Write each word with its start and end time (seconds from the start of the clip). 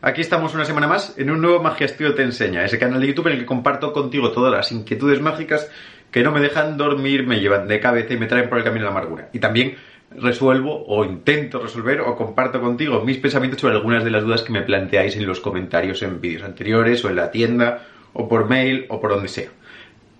Aquí 0.00 0.20
estamos 0.20 0.54
una 0.54 0.64
semana 0.64 0.86
más 0.86 1.18
en 1.18 1.28
un 1.28 1.40
nuevo 1.40 1.60
Magia 1.60 1.86
Estudio 1.86 2.14
Te 2.14 2.22
Enseña, 2.22 2.64
ese 2.64 2.78
canal 2.78 3.00
de 3.00 3.08
YouTube 3.08 3.26
en 3.26 3.32
el 3.32 3.38
que 3.40 3.46
comparto 3.46 3.92
contigo 3.92 4.30
todas 4.30 4.52
las 4.52 4.70
inquietudes 4.70 5.20
mágicas 5.20 5.68
que 6.12 6.22
no 6.22 6.30
me 6.30 6.40
dejan 6.40 6.76
dormir, 6.76 7.26
me 7.26 7.40
llevan 7.40 7.66
de 7.66 7.80
cabeza 7.80 8.14
y 8.14 8.16
me 8.16 8.28
traen 8.28 8.48
por 8.48 8.58
el 8.58 8.64
camino 8.64 8.84
de 8.84 8.92
la 8.92 8.96
amargura. 8.96 9.28
Y 9.32 9.40
también 9.40 9.74
resuelvo 10.12 10.84
o 10.86 11.04
intento 11.04 11.58
resolver 11.58 12.00
o 12.02 12.14
comparto 12.14 12.60
contigo 12.60 13.00
mis 13.00 13.18
pensamientos 13.18 13.60
sobre 13.60 13.74
algunas 13.74 14.04
de 14.04 14.10
las 14.10 14.22
dudas 14.22 14.42
que 14.42 14.52
me 14.52 14.62
planteáis 14.62 15.16
en 15.16 15.26
los 15.26 15.40
comentarios 15.40 16.00
en 16.02 16.20
vídeos 16.20 16.44
anteriores 16.44 17.04
o 17.04 17.08
en 17.08 17.16
la 17.16 17.32
tienda 17.32 17.84
o 18.12 18.28
por 18.28 18.48
mail 18.48 18.86
o 18.90 19.00
por 19.00 19.10
donde 19.10 19.26
sea. 19.26 19.48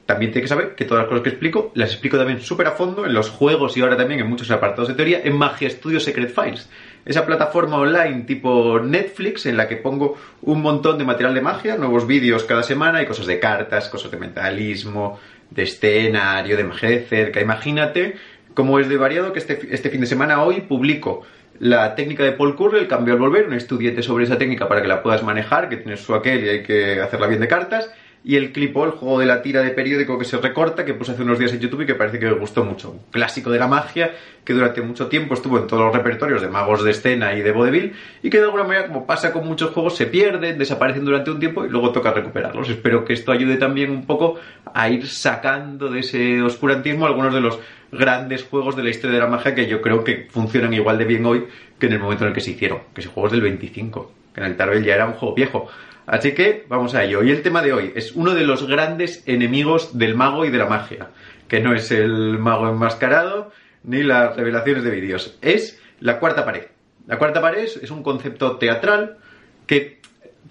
También 0.06 0.32
tienes 0.32 0.50
que 0.50 0.54
saber 0.54 0.74
que 0.74 0.86
todas 0.86 1.02
las 1.02 1.08
cosas 1.08 1.22
que 1.22 1.28
explico 1.28 1.70
las 1.74 1.92
explico 1.92 2.16
también 2.16 2.40
súper 2.40 2.66
a 2.66 2.72
fondo 2.72 3.06
en 3.06 3.12
los 3.12 3.30
juegos 3.30 3.76
y 3.76 3.82
ahora 3.82 3.96
también 3.96 4.18
en 4.18 4.26
muchos 4.26 4.50
apartados 4.50 4.88
de 4.88 4.94
teoría 4.94 5.20
en 5.22 5.36
Magia 5.36 5.70
Studio 5.70 6.00
Secret 6.00 6.34
Files. 6.34 6.68
Esa 7.08 7.24
plataforma 7.24 7.78
online 7.78 8.24
tipo 8.24 8.78
Netflix 8.80 9.46
en 9.46 9.56
la 9.56 9.66
que 9.66 9.76
pongo 9.76 10.18
un 10.42 10.60
montón 10.60 10.98
de 10.98 11.04
material 11.04 11.32
de 11.32 11.40
magia, 11.40 11.78
nuevos 11.78 12.06
vídeos 12.06 12.44
cada 12.44 12.62
semana 12.62 13.00
y 13.02 13.06
cosas 13.06 13.24
de 13.24 13.40
cartas, 13.40 13.88
cosas 13.88 14.10
de 14.10 14.18
mentalismo, 14.18 15.18
de 15.48 15.62
escenario, 15.62 16.58
de 16.58 16.64
magia 16.64 16.90
de 16.90 17.00
cerca. 17.00 17.40
Imagínate 17.40 18.16
cómo 18.52 18.78
es 18.78 18.90
de 18.90 18.98
variado 18.98 19.32
que 19.32 19.38
este, 19.38 19.58
este 19.70 19.88
fin 19.88 20.02
de 20.02 20.06
semana 20.06 20.42
hoy 20.42 20.60
publico 20.60 21.22
la 21.58 21.94
técnica 21.94 22.24
de 22.24 22.32
Paul 22.32 22.54
Curry, 22.54 22.80
el 22.80 22.88
cambio 22.88 23.14
al 23.14 23.20
volver, 23.20 23.46
un 23.46 23.54
estudiante 23.54 24.02
sobre 24.02 24.24
esa 24.24 24.36
técnica 24.36 24.68
para 24.68 24.82
que 24.82 24.88
la 24.88 25.02
puedas 25.02 25.22
manejar, 25.22 25.70
que 25.70 25.78
tienes 25.78 26.00
su 26.00 26.14
aquel 26.14 26.44
y 26.44 26.48
hay 26.50 26.62
que 26.62 27.00
hacerla 27.00 27.26
bien 27.26 27.40
de 27.40 27.48
cartas 27.48 27.90
y 28.24 28.36
el 28.36 28.52
Clipo, 28.52 28.84
el 28.84 28.90
juego 28.90 29.20
de 29.20 29.26
la 29.26 29.42
tira 29.42 29.62
de 29.62 29.70
periódico 29.70 30.18
que 30.18 30.24
se 30.24 30.36
recorta, 30.38 30.84
que 30.84 30.94
puse 30.94 31.12
hace 31.12 31.22
unos 31.22 31.38
días 31.38 31.52
en 31.52 31.60
YouTube 31.60 31.82
y 31.82 31.86
que 31.86 31.94
parece 31.94 32.18
que 32.18 32.26
me 32.26 32.32
gustó 32.32 32.64
mucho. 32.64 32.90
Un 32.90 33.00
clásico 33.10 33.50
de 33.50 33.58
la 33.58 33.68
magia 33.68 34.12
que 34.44 34.52
durante 34.52 34.82
mucho 34.82 35.06
tiempo 35.06 35.34
estuvo 35.34 35.58
en 35.58 35.66
todos 35.66 35.84
los 35.84 35.94
repertorios 35.94 36.42
de 36.42 36.48
magos 36.48 36.82
de 36.84 36.90
escena 36.90 37.34
y 37.34 37.42
de 37.42 37.52
vodevil 37.52 37.94
y 38.22 38.30
que 38.30 38.38
de 38.38 38.44
alguna 38.44 38.64
manera, 38.64 38.88
como 38.88 39.06
pasa 39.06 39.32
con 39.32 39.46
muchos 39.46 39.70
juegos, 39.70 39.96
se 39.96 40.06
pierden, 40.06 40.58
desaparecen 40.58 41.04
durante 41.04 41.30
un 41.30 41.38
tiempo 41.38 41.64
y 41.64 41.68
luego 41.68 41.92
toca 41.92 42.12
recuperarlos. 42.12 42.68
Espero 42.68 43.04
que 43.04 43.12
esto 43.12 43.32
ayude 43.32 43.56
también 43.56 43.90
un 43.90 44.04
poco 44.04 44.36
a 44.74 44.88
ir 44.88 45.06
sacando 45.06 45.88
de 45.88 46.00
ese 46.00 46.42
oscurantismo 46.42 47.06
algunos 47.06 47.32
de 47.32 47.40
los 47.40 47.58
grandes 47.92 48.44
juegos 48.44 48.76
de 48.76 48.82
la 48.82 48.90
historia 48.90 49.14
de 49.14 49.22
la 49.22 49.30
magia 49.30 49.54
que 49.54 49.66
yo 49.66 49.80
creo 49.80 50.04
que 50.04 50.26
funcionan 50.30 50.74
igual 50.74 50.98
de 50.98 51.04
bien 51.04 51.24
hoy 51.24 51.46
que 51.78 51.86
en 51.86 51.92
el 51.94 52.00
momento 52.00 52.24
en 52.24 52.28
el 52.28 52.34
que 52.34 52.40
se 52.40 52.50
hicieron, 52.50 52.80
que 52.94 53.00
ese 53.00 53.10
juego 53.10 53.28
es 53.28 53.32
del 53.32 53.42
25, 53.42 54.12
que 54.34 54.40
en 54.40 54.46
el 54.46 54.56
Tarbell 54.56 54.84
ya 54.84 54.94
era 54.94 55.06
un 55.06 55.14
juego 55.14 55.34
viejo. 55.34 55.68
Así 56.06 56.32
que 56.32 56.64
vamos 56.68 56.94
a 56.94 57.04
ello. 57.04 57.22
Y 57.22 57.30
el 57.30 57.42
tema 57.42 57.62
de 57.62 57.72
hoy 57.72 57.92
es 57.94 58.12
uno 58.12 58.34
de 58.34 58.44
los 58.44 58.66
grandes 58.66 59.22
enemigos 59.26 59.98
del 59.98 60.14
mago 60.14 60.44
y 60.44 60.50
de 60.50 60.58
la 60.58 60.66
magia, 60.66 61.08
que 61.48 61.60
no 61.60 61.74
es 61.74 61.90
el 61.90 62.38
mago 62.38 62.68
enmascarado 62.68 63.52
ni 63.84 64.02
las 64.02 64.36
revelaciones 64.36 64.84
de 64.84 64.90
vídeos, 64.90 65.38
es 65.40 65.80
la 66.00 66.18
cuarta 66.18 66.44
pared. 66.44 66.64
La 67.06 67.18
cuarta 67.18 67.40
pared 67.40 67.64
es 67.64 67.90
un 67.90 68.02
concepto 68.02 68.56
teatral 68.56 69.18
que 69.66 69.98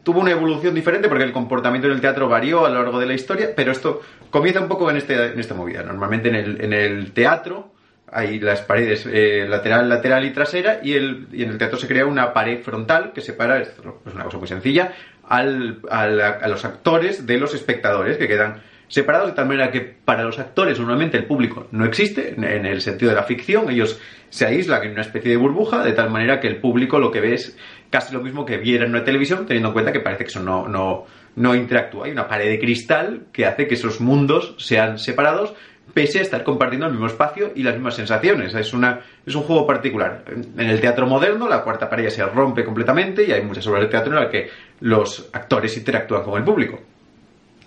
tuvo 0.03 0.22
una 0.22 0.31
evolución 0.31 0.73
diferente 0.73 1.09
porque 1.09 1.23
el 1.23 1.34
comportamiento 1.34 1.88
en 1.88 1.94
el 1.94 2.02
teatro 2.02 2.30
varió 2.30 2.66
a 2.66 2.69
lo 2.69 2.81
largo 2.81 3.00
de 3.00 3.06
la 3.06 3.14
historia, 3.14 3.50
pero 3.56 3.72
esto 3.72 4.02
comienza 4.30 4.62
un 4.62 4.67
poco 4.67 4.89
en, 4.89 4.97
este, 4.97 5.34
en 5.34 5.39
esta 5.39 5.53
movida. 5.53 5.84
Normalmente 5.84 6.30
en 6.30 6.74
el, 6.74 7.12
teatro 7.12 7.74
hay 8.12 8.40
las 8.40 8.62
paredes 8.62 9.06
eh, 9.12 9.45
lateral, 9.47 9.90
lateral 9.90 10.25
y 10.25 10.31
trasera 10.31 10.79
y, 10.81 10.94
el, 10.94 11.28
y, 11.31 11.44
en 11.44 11.51
el 11.51 11.57
teatro 11.57 11.78
se 11.78 11.88
crea 11.88 12.06
una 12.06 12.34
pared 12.34 12.62
frontal 12.62 13.12
que 13.13 13.22
separa, 13.22 13.59
es 13.59 13.73
una 14.13 14.23
cosa 14.23 14.38
muy 14.38 14.47
sencilla, 14.47 14.94
al, 15.28 15.81
a 15.90 16.47
los 16.47 16.63
actores 16.63 17.25
de 17.25 17.38
los 17.38 17.53
espectadores, 17.53 18.18
que 18.18 18.28
quedan 18.28 18.62
separados 18.88 19.28
de 19.28 19.34
tal 19.34 19.47
manera 19.47 19.72
que 19.72 19.81
para 19.81 20.23
los 20.23 20.40
actores 20.40 20.79
normalmente 20.79 21.18
el 21.18 21.25
público 21.25 21.68
no 21.72 21.85
existe 21.85 22.34
en 22.35 22.66
el 22.66 22.81
sentido 22.81 23.09
de 23.09 23.16
la 23.16 23.23
ficción, 23.23 23.69
ellos 23.69 24.00
se 24.29 24.45
aíslan 24.45 24.84
en 24.84 24.91
una 24.91 25.01
especie 25.01 25.31
de 25.31 25.38
burbuja 25.38 25.84
de 25.84 25.91
tal 25.91 26.09
manera 26.09 26.39
que 26.39 26.47
el 26.47 26.57
público 26.57 27.00
lo 27.00 27.12
que 27.12 27.19
ve 27.19 27.34
es 27.34 27.57
casi 27.89 28.13
lo 28.13 28.22
mismo 28.22 28.45
que 28.45 28.57
viera 28.57 28.85
en 28.85 28.91
una 28.91 29.03
televisión 29.03 29.45
teniendo 29.45 29.69
en 29.69 29.74
cuenta 29.74 29.91
que 29.91 30.00
parece 30.00 30.24
que 30.24 30.29
eso 30.29 30.41
no, 30.41 30.68
no, 30.68 31.06
no 31.35 31.56
interactúa. 31.56 32.06
Hay 32.06 32.12
una 32.12 32.28
pared 32.28 32.50
de 32.50 32.59
cristal 32.59 33.28
que 33.31 33.45
hace 33.45 33.68
que 33.68 33.75
esos 33.75 34.01
mundos 34.01 34.56
sean 34.57 35.00
separados 35.00 35.53
pese 35.94 36.20
a 36.20 36.22
estar 36.22 36.44
compartiendo 36.44 36.86
el 36.86 36.94
mismo 36.94 37.08
espacio 37.08 37.52
y 37.56 37.64
las 37.64 37.74
mismas 37.74 37.96
sensaciones. 37.96 38.53
Es, 38.53 38.74
una, 38.74 39.02
es 39.25 39.36
un 39.36 39.44
juego 39.44 39.66
particular. 39.66 40.24
En 40.28 40.70
el 40.70 40.80
teatro 40.80 41.08
moderno 41.08 41.48
la 41.48 41.64
cuarta 41.64 41.90
pared 41.90 42.09
se 42.09 42.25
rompe 42.25 42.64
completamente 42.64 43.25
y 43.25 43.31
hay 43.31 43.42
muchas 43.42 43.66
obras 43.68 43.84
de 43.84 43.90
teatro 43.90 44.14
en 44.14 44.20
las 44.20 44.30
que 44.30 44.50
los 44.81 45.30
actores 45.34 45.75
interactúan 45.78 46.24
con 46.24 46.38
el 46.38 46.44
público. 46.44 46.80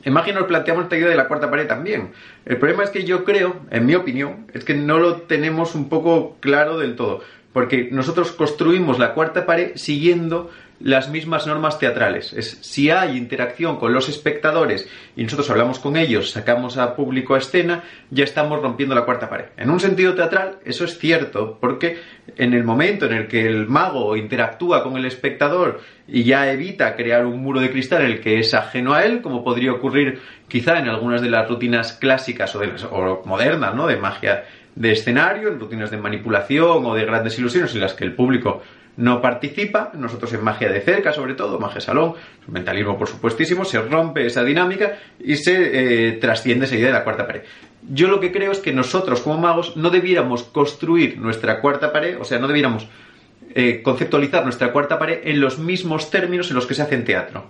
Imagino 0.04 0.40
nos 0.40 0.48
planteamos 0.48 0.84
esta 0.84 0.96
idea 0.96 1.08
de 1.08 1.16
la 1.16 1.28
cuarta 1.28 1.50
pared 1.50 1.66
también. 1.66 2.12
El 2.46 2.56
problema 2.56 2.84
es 2.84 2.90
que 2.90 3.04
yo 3.04 3.24
creo, 3.24 3.56
en 3.70 3.84
mi 3.84 3.94
opinión, 3.94 4.46
es 4.54 4.64
que 4.64 4.74
no 4.74 4.98
lo 4.98 5.22
tenemos 5.22 5.74
un 5.74 5.88
poco 5.88 6.36
claro 6.40 6.78
del 6.78 6.96
todo. 6.96 7.20
Porque 7.52 7.88
nosotros 7.90 8.32
construimos 8.32 8.98
la 8.98 9.12
cuarta 9.12 9.44
pared 9.44 9.72
siguiendo 9.74 10.50
las 10.80 11.10
mismas 11.10 11.46
normas 11.46 11.78
teatrales. 11.78 12.32
Es 12.32 12.58
si 12.62 12.90
hay 12.90 13.16
interacción 13.16 13.76
con 13.76 13.92
los 13.92 14.08
espectadores 14.08 14.88
y 15.14 15.22
nosotros 15.22 15.50
hablamos 15.50 15.78
con 15.78 15.96
ellos, 15.96 16.30
sacamos 16.30 16.78
a 16.78 16.96
público 16.96 17.34
a 17.34 17.38
escena, 17.38 17.84
ya 18.10 18.24
estamos 18.24 18.60
rompiendo 18.60 18.94
la 18.94 19.04
cuarta 19.04 19.28
pared. 19.28 19.46
En 19.56 19.70
un 19.70 19.78
sentido 19.78 20.14
teatral, 20.14 20.58
eso 20.64 20.84
es 20.84 20.98
cierto, 20.98 21.58
porque 21.60 21.98
en 22.36 22.54
el 22.54 22.64
momento 22.64 23.06
en 23.06 23.12
el 23.12 23.28
que 23.28 23.46
el 23.46 23.66
mago 23.66 24.16
interactúa 24.16 24.82
con 24.82 24.96
el 24.96 25.04
espectador 25.04 25.80
y 26.08 26.24
ya 26.24 26.50
evita 26.50 26.96
crear 26.96 27.26
un 27.26 27.40
muro 27.40 27.60
de 27.60 27.70
cristal 27.70 28.02
en 28.02 28.12
el 28.12 28.20
que 28.20 28.38
es 28.38 28.54
ajeno 28.54 28.94
a 28.94 29.04
él, 29.04 29.20
como 29.20 29.44
podría 29.44 29.72
ocurrir 29.72 30.20
quizá 30.48 30.78
en 30.78 30.88
algunas 30.88 31.20
de 31.20 31.30
las 31.30 31.48
rutinas 31.48 31.92
clásicas 31.92 32.54
o, 32.54 32.60
o 32.60 33.22
modernas, 33.26 33.74
¿no? 33.74 33.86
De 33.86 33.96
magia 33.96 34.44
de 34.74 34.92
escenario, 34.92 35.48
en 35.48 35.60
rutinas 35.60 35.90
de 35.90 35.98
manipulación 35.98 36.86
o 36.86 36.94
de 36.94 37.04
grandes 37.04 37.38
ilusiones 37.38 37.74
en 37.74 37.80
las 37.80 37.92
que 37.92 38.04
el 38.04 38.14
público 38.14 38.62
no 38.96 39.20
participa, 39.22 39.92
nosotros 39.94 40.32
en 40.32 40.42
magia 40.42 40.68
de 40.68 40.80
cerca 40.80 41.12
sobre 41.12 41.34
todo, 41.34 41.58
magia 41.58 41.80
salón, 41.80 42.14
mentalismo 42.48 42.98
por 42.98 43.08
supuestísimo, 43.08 43.64
se 43.64 43.80
rompe 43.80 44.26
esa 44.26 44.44
dinámica 44.44 44.98
y 45.18 45.36
se 45.36 46.08
eh, 46.08 46.12
trasciende 46.12 46.66
esa 46.66 46.76
idea 46.76 46.88
de 46.88 46.92
la 46.92 47.04
cuarta 47.04 47.26
pared. 47.26 47.42
Yo 47.88 48.08
lo 48.08 48.20
que 48.20 48.32
creo 48.32 48.52
es 48.52 48.58
que 48.58 48.72
nosotros 48.72 49.20
como 49.20 49.38
magos 49.38 49.76
no 49.76 49.90
debiéramos 49.90 50.42
construir 50.42 51.18
nuestra 51.18 51.60
cuarta 51.60 51.92
pared, 51.92 52.20
o 52.20 52.24
sea, 52.24 52.38
no 52.38 52.46
debiéramos 52.46 52.86
eh, 53.54 53.80
conceptualizar 53.82 54.44
nuestra 54.44 54.72
cuarta 54.72 54.98
pared 54.98 55.20
en 55.24 55.40
los 55.40 55.58
mismos 55.58 56.10
términos 56.10 56.50
en 56.50 56.56
los 56.56 56.66
que 56.66 56.74
se 56.74 56.82
hace 56.82 56.94
en 56.94 57.04
teatro. 57.04 57.46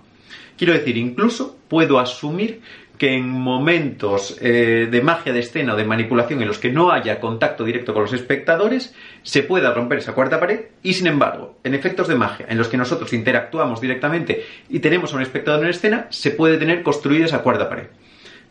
Quiero 0.56 0.72
decir, 0.72 0.96
incluso 0.96 1.56
puedo 1.68 1.98
asumir 1.98 2.60
que 3.00 3.14
en 3.14 3.30
momentos 3.30 4.36
eh, 4.42 4.86
de 4.90 5.00
magia 5.00 5.32
de 5.32 5.40
escena 5.40 5.72
o 5.72 5.76
de 5.76 5.86
manipulación 5.86 6.42
en 6.42 6.48
los 6.48 6.58
que 6.58 6.70
no 6.70 6.92
haya 6.92 7.18
contacto 7.18 7.64
directo 7.64 7.94
con 7.94 8.02
los 8.02 8.12
espectadores, 8.12 8.94
se 9.22 9.42
pueda 9.42 9.72
romper 9.72 10.00
esa 10.00 10.12
cuarta 10.12 10.38
pared 10.38 10.66
y 10.82 10.92
sin 10.92 11.06
embargo, 11.06 11.56
en 11.64 11.72
efectos 11.72 12.08
de 12.08 12.14
magia 12.16 12.44
en 12.46 12.58
los 12.58 12.68
que 12.68 12.76
nosotros 12.76 13.14
interactuamos 13.14 13.80
directamente 13.80 14.44
y 14.68 14.80
tenemos 14.80 15.14
a 15.14 15.16
un 15.16 15.22
espectador 15.22 15.64
en 15.64 15.70
escena, 15.70 16.08
se 16.10 16.30
puede 16.30 16.58
tener 16.58 16.82
construida 16.82 17.24
esa 17.24 17.38
cuarta 17.38 17.70
pared. 17.70 17.86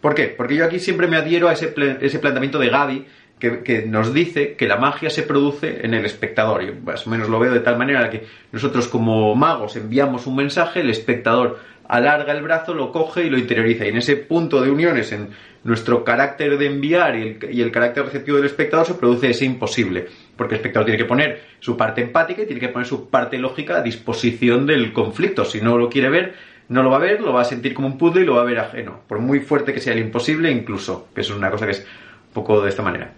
¿Por 0.01 0.15
qué? 0.15 0.33
Porque 0.35 0.55
yo 0.55 0.65
aquí 0.65 0.79
siempre 0.79 1.05
me 1.05 1.17
adhiero 1.17 1.47
a 1.47 1.53
ese, 1.53 1.71
ese 2.01 2.17
planteamiento 2.17 2.57
de 2.57 2.69
Gaby 2.69 3.05
que, 3.39 3.85
nos 3.87 4.13
dice 4.13 4.55
que 4.55 4.67
la 4.67 4.77
magia 4.77 5.09
se 5.09 5.23
produce 5.23 5.85
en 5.85 5.93
el 5.93 6.05
espectador. 6.05 6.63
Yo 6.63 6.73
más 6.83 7.07
o 7.07 7.09
menos 7.09 7.29
lo 7.29 7.39
veo 7.39 7.53
de 7.53 7.61
tal 7.61 7.77
manera 7.77 8.09
que 8.09 8.25
nosotros 8.51 8.87
como 8.87 9.33
magos 9.35 9.75
enviamos 9.75 10.27
un 10.27 10.35
mensaje, 10.35 10.81
el 10.81 10.89
espectador 10.89 11.59
alarga 11.87 12.33
el 12.33 12.43
brazo, 12.43 12.73
lo 12.73 12.91
coge 12.91 13.23
y 13.23 13.29
lo 13.29 13.37
interioriza. 13.37 13.85
Y 13.85 13.89
en 13.89 13.97
ese 13.97 14.15
punto 14.17 14.61
de 14.61 14.69
uniones, 14.69 15.11
en 15.11 15.29
nuestro 15.63 16.03
carácter 16.03 16.57
de 16.57 16.67
enviar 16.67 17.15
y 17.15 17.61
el, 17.61 17.71
carácter 17.71 18.05
receptivo 18.05 18.37
del 18.37 18.45
espectador, 18.45 18.85
se 18.85 18.93
produce 18.93 19.29
ese 19.29 19.45
imposible. 19.45 20.07
Porque 20.35 20.55
el 20.55 20.59
espectador 20.59 20.85
tiene 20.85 21.01
que 21.01 21.07
poner 21.07 21.41
su 21.59 21.75
parte 21.75 22.01
empática 22.01 22.43
y 22.43 22.45
tiene 22.45 22.61
que 22.61 22.69
poner 22.69 22.87
su 22.87 23.09
parte 23.09 23.37
lógica 23.39 23.77
a 23.77 23.81
disposición 23.81 24.67
del 24.67 24.93
conflicto. 24.93 25.45
Si 25.45 25.61
no 25.61 25.77
lo 25.77 25.89
quiere 25.89 26.09
ver, 26.09 26.35
no 26.69 26.83
lo 26.83 26.91
va 26.91 26.97
a 26.97 27.01
ver, 27.01 27.21
lo 27.21 27.33
va 27.33 27.41
a 27.41 27.45
sentir 27.45 27.73
como 27.73 27.87
un 27.87 27.97
puzzle 27.97 28.21
y 28.21 28.25
lo 28.25 28.35
va 28.35 28.41
a 28.41 28.45
ver 28.45 28.59
ajeno. 28.59 29.01
Por 29.07 29.19
muy 29.19 29.39
fuerte 29.39 29.73
que 29.73 29.79
sea 29.79 29.93
el 29.93 29.99
imposible, 29.99 30.51
incluso. 30.51 31.07
Que 31.15 31.21
es 31.21 31.31
una 31.31 31.49
cosa 31.49 31.65
que 31.65 31.71
es 31.71 31.79
un 32.27 32.33
poco 32.33 32.61
de 32.61 32.69
esta 32.69 32.83
manera. 32.83 33.13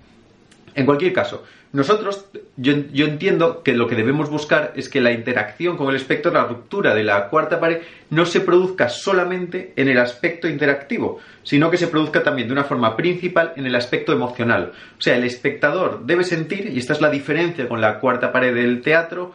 En 0.76 0.86
cualquier 0.86 1.14
caso, 1.14 1.44
nosotros, 1.74 2.26
yo, 2.58 2.74
entiendo 2.74 3.64
que 3.64 3.74
lo 3.74 3.88
que 3.88 3.96
debemos 3.96 4.30
buscar 4.30 4.74
es 4.76 4.90
que 4.90 5.00
la 5.00 5.14
interacción 5.14 5.78
con 5.78 5.90
el 5.90 5.96
espectro, 5.96 6.32
la 6.32 6.44
ruptura 6.44 6.94
de 6.94 7.06
la 7.06 7.30
cuarta 7.30 7.62
pared, 7.62 7.80
no 8.10 8.26
se 8.26 8.42
produzca 8.42 8.90
solamente 8.90 9.72
en 9.78 9.88
el 9.88 9.98
aspecto 9.98 10.50
interactivo, 10.50 11.20
sino 11.44 11.72
que 11.72 11.78
se 11.78 11.88
produzca 11.88 12.24
también 12.24 12.50
de 12.50 12.54
una 12.54 12.66
forma 12.66 12.98
principal 12.98 13.54
en 13.56 13.66
el 13.66 13.76
aspecto 13.76 14.12
emocional. 14.12 14.74
O 14.98 15.02
sea, 15.02 15.16
el 15.16 15.24
espectador 15.24 16.06
debe 16.06 16.26
sentir, 16.26 16.68
y 16.68 16.78
esta 16.78 16.92
es 16.92 17.00
la 17.00 17.10
diferencia 17.10 17.70
con 17.70 17.80
la 17.80 18.00
cuarta 18.00 18.34
pared 18.34 18.54
del 18.54 18.82
teatro, 18.82 19.34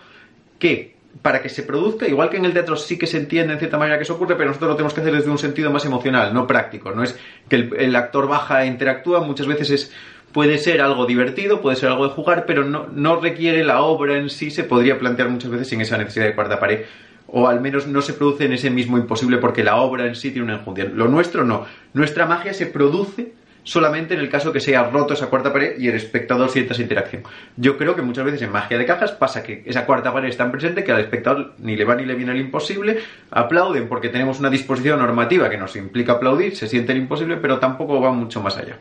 que 0.59 0.95
para 1.23 1.41
que 1.41 1.49
se 1.49 1.63
produzca, 1.63 2.07
igual 2.07 2.29
que 2.29 2.37
en 2.37 2.45
el 2.45 2.53
teatro 2.53 2.77
sí 2.77 2.99
que 2.99 3.07
se 3.07 3.17
entiende 3.17 3.55
en 3.55 3.59
cierta 3.59 3.79
manera 3.79 3.97
que 3.97 4.03
eso 4.03 4.17
ocurre, 4.17 4.35
pero 4.35 4.49
nosotros 4.49 4.73
lo 4.73 4.77
tenemos 4.77 4.93
que 4.93 5.01
hacer 5.01 5.15
desde 5.15 5.31
un 5.31 5.39
sentido 5.39 5.71
más 5.71 5.87
emocional, 5.87 6.35
no 6.35 6.47
práctico. 6.47 6.91
No 6.91 7.03
es 7.03 7.19
que 7.49 7.57
el, 7.57 7.75
el 7.79 7.97
actor 7.97 8.29
baja 8.29 8.65
e 8.65 8.67
interactúa, 8.67 9.21
muchas 9.21 9.47
veces 9.47 9.71
es 9.71 9.93
puede 10.37 10.59
ser 10.59 10.83
algo 10.83 11.07
divertido, 11.07 11.63
puede 11.63 11.77
ser 11.77 11.89
algo 11.89 12.07
de 12.07 12.13
jugar, 12.13 12.45
pero 12.45 12.63
no, 12.63 12.89
no 12.93 13.19
requiere 13.19 13.65
la 13.65 13.81
obra 13.81 14.19
en 14.19 14.29
sí, 14.29 14.51
se 14.51 14.65
podría 14.65 14.99
plantear 14.99 15.31
muchas 15.31 15.51
veces 15.51 15.69
sin 15.69 15.81
esa 15.81 15.97
necesidad 15.97 16.27
de 16.27 16.35
cuarta 16.35 16.61
pared 16.61 16.81
o 17.27 17.49
al 17.49 17.63
menos 17.63 17.87
no 17.87 18.03
se 18.03 18.13
produce 18.13 18.45
en 18.45 18.53
ese 18.53 18.69
mismo 18.69 18.99
imposible 18.99 19.39
porque 19.39 19.65
la 19.65 19.77
obra 19.77 20.05
en 20.05 20.15
sí 20.15 20.33
tiene 20.33 20.45
una 20.45 20.57
enjundia. 20.57 20.85
Lo 20.85 21.09
nuestro 21.09 21.43
no. 21.43 21.65
Nuestra 21.95 22.27
magia 22.27 22.53
se 22.53 22.67
produce 22.67 23.33
solamente 23.63 24.13
en 24.13 24.21
el 24.21 24.29
caso 24.29 24.53
que 24.53 24.61
se 24.61 24.77
haya 24.77 24.91
roto 24.91 25.15
esa 25.15 25.29
cuarta 25.29 25.55
pared 25.55 25.79
y 25.79 25.89
el 25.89 25.95
espectador 25.95 26.51
sienta 26.51 26.75
esa 26.75 26.83
interacción. 26.83 27.23
Yo 27.57 27.79
creo 27.79 27.97
que 27.97 28.03
muchas 28.03 28.27
veces 28.27 28.43
en 28.43 28.53
magia 28.53 28.77
de 28.77 28.85
cajas 28.85 29.13
pasa 29.13 29.43
que 29.43 29.63
esa 29.65 29.87
cuarta 29.87 30.13
pared 30.13 30.29
es 30.29 30.37
tan 30.37 30.53
presente 30.53 30.85
que 30.85 30.93
al 30.93 31.01
espectador 31.01 31.55
ni 31.61 31.77
le 31.77 31.87
va 31.87 31.95
ni 31.95 32.05
le 32.05 32.15
viene 32.15 32.33
el 32.33 32.41
imposible, 32.41 32.99
aplauden 33.31 33.89
porque 33.89 34.11
tenemos 34.11 34.39
una 34.39 34.51
disposición 34.51 34.99
normativa 34.99 35.49
que 35.49 35.57
nos 35.57 35.77
implica 35.77 36.13
aplaudir, 36.13 36.55
se 36.55 36.69
siente 36.69 36.93
el 36.93 36.99
imposible, 36.99 37.39
pero 37.39 37.59
tampoco 37.59 38.03
va 38.03 38.13
mucho 38.13 38.43
más 38.43 38.59
allá. 38.59 38.79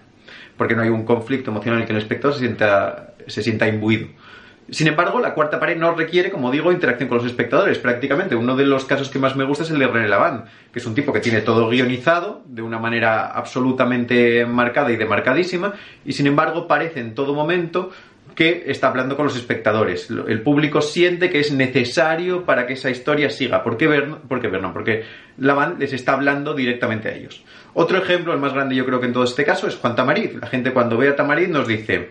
Porque 0.57 0.75
no 0.75 0.81
hay 0.81 0.89
un 0.89 1.05
conflicto 1.05 1.51
emocional 1.51 1.77
en 1.77 1.81
el 1.81 1.87
que 1.87 1.93
el 1.93 1.99
espectador 1.99 2.33
se 2.33 2.39
sienta, 2.39 3.13
se 3.27 3.43
sienta 3.43 3.67
imbuido. 3.67 4.07
Sin 4.71 4.87
embargo, 4.87 5.19
la 5.19 5.35
cuarta 5.35 5.59
pared 5.59 5.77
no 5.77 5.93
requiere, 5.93 6.31
como 6.31 6.49
digo, 6.49 6.71
interacción 6.71 7.07
con 7.07 7.19
los 7.19 7.27
espectadores. 7.27 7.77
Prácticamente, 7.77 8.35
uno 8.35 8.55
de 8.55 8.65
los 8.65 8.85
casos 8.85 9.09
que 9.09 9.19
más 9.19 9.35
me 9.35 9.43
gusta 9.43 9.63
es 9.63 9.69
el 9.69 9.77
de 9.77 9.85
René 9.85 10.07
Lavand, 10.07 10.45
que 10.73 10.79
es 10.79 10.85
un 10.87 10.95
tipo 10.95 11.13
que 11.13 11.19
tiene 11.19 11.41
todo 11.41 11.69
guionizado 11.69 12.41
de 12.45 12.63
una 12.63 12.79
manera 12.79 13.27
absolutamente 13.27 14.43
marcada 14.47 14.91
y 14.91 14.95
demarcadísima, 14.95 15.73
y 16.03 16.13
sin 16.13 16.25
embargo 16.25 16.67
parece 16.67 16.99
en 16.99 17.13
todo 17.13 17.35
momento 17.35 17.91
que 18.35 18.65
está 18.67 18.89
hablando 18.89 19.15
con 19.15 19.25
los 19.25 19.35
espectadores. 19.37 20.09
El 20.09 20.41
público 20.41 20.81
siente 20.81 21.29
que 21.29 21.39
es 21.39 21.51
necesario 21.51 22.43
para 22.43 22.67
que 22.67 22.73
esa 22.73 22.89
historia 22.89 23.29
siga. 23.29 23.63
¿Por 23.63 23.77
qué 23.77 23.87
Vernon? 23.87 24.21
Porque 24.27 24.49
Vernon, 24.49 24.73
porque 24.73 25.03
les 25.37 25.93
está 25.93 26.13
hablando 26.13 26.53
directamente 26.53 27.07
a 27.07 27.15
ellos. 27.15 27.43
Otro 27.73 27.97
ejemplo, 27.97 28.33
el 28.33 28.39
más 28.39 28.53
grande 28.53 28.75
yo 28.75 28.85
creo 28.85 28.99
que 28.99 29.07
en 29.07 29.13
todo 29.13 29.23
este 29.23 29.45
caso, 29.45 29.67
es 29.67 29.75
Juan 29.75 29.95
Tamariz. 29.95 30.35
La 30.35 30.47
gente 30.47 30.73
cuando 30.73 30.97
ve 30.97 31.09
a 31.09 31.15
Tamariz 31.15 31.47
nos 31.47 31.67
dice, 31.67 32.09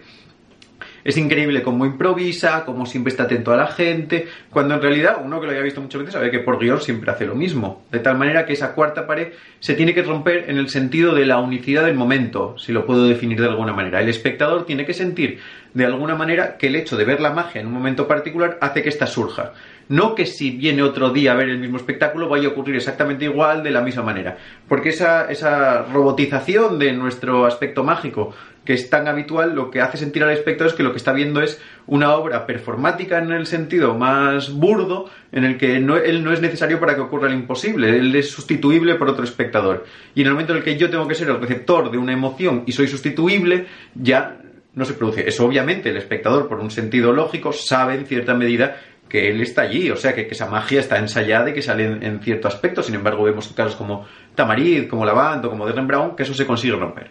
es 1.05 1.19
increíble 1.19 1.62
cómo 1.62 1.85
improvisa, 1.85 2.65
cómo 2.65 2.87
siempre 2.87 3.11
está 3.11 3.25
atento 3.25 3.53
a 3.53 3.56
la 3.56 3.67
gente, 3.67 4.27
cuando 4.50 4.75
en 4.75 4.81
realidad 4.81 5.19
uno 5.23 5.38
que 5.38 5.47
lo 5.47 5.53
haya 5.53 5.61
visto 5.61 5.82
muchas 5.82 6.00
veces 6.00 6.15
sabe 6.15 6.31
que 6.31 6.38
por 6.38 6.59
guion 6.59 6.81
siempre 6.81 7.11
hace 7.11 7.27
lo 7.27 7.35
mismo. 7.35 7.85
De 7.93 7.99
tal 7.99 8.17
manera 8.17 8.47
que 8.47 8.55
esa 8.55 8.73
cuarta 8.73 9.06
pared 9.06 9.32
se 9.61 9.75
tiene 9.75 9.93
que 9.93 10.03
romper 10.03 10.49
en 10.49 10.56
el 10.56 10.70
sentido 10.70 11.15
de 11.15 11.27
la 11.27 11.38
unicidad 11.38 11.85
del 11.85 11.94
momento, 11.94 12.56
si 12.56 12.73
lo 12.73 12.87
puedo 12.87 13.06
definir 13.06 13.38
de 13.41 13.49
alguna 13.49 13.75
manera. 13.75 14.00
El 14.00 14.09
espectador 14.09 14.65
tiene 14.65 14.87
que 14.87 14.94
sentir 14.94 15.41
de 15.75 15.85
alguna 15.85 16.15
manera 16.15 16.56
que 16.56 16.69
el 16.69 16.76
hecho 16.76 16.97
de 16.97 17.05
ver 17.05 17.21
la 17.21 17.32
magia 17.32 17.61
en 17.61 17.67
un 17.67 17.73
momento 17.73 18.09
particular 18.09 18.59
hace 18.61 18.82
que 18.82 18.88
ésta 18.88 19.06
surja. 19.06 19.53
No 19.88 20.15
que 20.15 20.25
si 20.25 20.50
viene 20.50 20.82
otro 20.82 21.11
día 21.11 21.32
a 21.32 21.35
ver 21.35 21.50
el 21.50 21.59
mismo 21.59 21.76
espectáculo 21.76 22.29
vaya 22.29 22.49
a 22.49 22.53
ocurrir 22.53 22.76
exactamente 22.76 23.26
igual 23.26 23.62
de 23.62 23.71
la 23.71 23.82
misma 23.82 24.03
manera. 24.03 24.38
Porque 24.69 24.91
esa, 24.91 25.31
esa 25.31 25.82
robotización 25.82 26.79
de 26.79 26.93
nuestro 26.93 27.44
aspecto 27.44 27.85
mágico 27.85 28.35
que 28.65 28.73
es 28.73 28.88
tan 28.88 29.09
habitual, 29.09 29.55
lo 29.55 29.71
que 29.71 29.82
hace 29.82 29.99
sentir 29.99 30.23
al 30.23 30.31
espectador 30.31 30.71
es 30.71 30.76
que 30.76 30.82
lo 30.82 30.93
que 30.93 30.97
está 30.97 31.12
viendo 31.12 31.43
es 31.43 31.61
una 31.87 32.15
obra 32.15 32.47
performática 32.47 33.19
en 33.19 33.31
el 33.31 33.47
sentido 33.47 33.94
más 33.94 34.53
burdo, 34.55 35.11
en 35.32 35.44
el 35.44 35.59
que 35.59 35.81
no, 35.81 35.97
él 35.97 36.25
no 36.25 36.32
es 36.32 36.41
necesario 36.41 36.81
para 36.81 36.94
que 36.94 37.03
ocurra 37.03 37.29
el 37.29 37.35
imposible, 37.35 37.91
él 37.91 38.15
es 38.17 38.31
sustituible 38.31 38.94
por 38.94 39.09
otro 39.09 39.23
espectador. 39.23 39.85
Y 40.15 40.23
en 40.23 40.29
el 40.29 40.32
momento 40.32 40.53
en 40.53 40.59
el 40.59 40.65
que 40.65 40.79
yo 40.79 40.88
tengo 40.88 41.06
que 41.06 41.15
ser 41.15 41.29
el 41.29 41.41
receptor 41.41 41.91
de 41.91 41.99
una 41.99 42.15
emoción 42.15 42.62
y 42.65 42.73
soy 42.73 42.88
sustituible, 42.88 43.67
ya 43.94 44.38
no 44.75 44.85
se 44.85 44.94
produce. 44.94 45.29
Eso 45.29 45.47
obviamente 45.47 45.91
el 45.91 45.97
espectador, 45.97 46.49
por 46.49 46.61
un 46.61 46.71
sentido 46.71 47.12
lógico, 47.12 47.53
sabe 47.53 47.94
en 47.94 48.06
cierta 48.06 48.35
medida 48.35 48.76
que 49.09 49.29
él 49.29 49.41
está 49.41 49.62
allí, 49.62 49.91
o 49.91 49.97
sea, 49.97 50.15
que, 50.15 50.23
esa 50.31 50.47
magia 50.47 50.81
está 50.81 50.99
ensayada 50.99 51.50
y 51.50 51.55
que 51.55 51.62
sale 51.62 51.85
en, 51.85 52.21
cierto 52.21 52.49
aspecto. 52.49 52.82
Sin 52.82 52.94
embargo, 52.94 53.23
vemos 53.25 53.49
casos 53.49 53.76
como 53.76 54.06
Tamariz, 54.35 54.88
como 54.88 55.05
Lavant 55.05 55.44
o 55.44 55.50
como 55.50 55.67
Derren 55.67 55.87
Brown, 55.87 56.17
que 56.17 56.25
eso 56.25 56.35
se 56.35 56.47
consigue 56.47 56.75
romper. 56.75 57.11